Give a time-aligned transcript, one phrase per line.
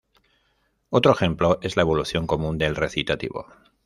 [0.89, 3.45] Otro ejemplo es la evolución común del recitativo.